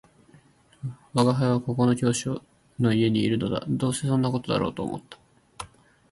[1.13, 2.27] 「吾輩はここの教師
[2.79, 5.19] の家にいるのだ」「どうせそんな事だろうと思った